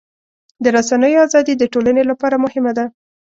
[0.63, 2.85] د رسنیو ازادي د ټولنې لپاره مهمه ده.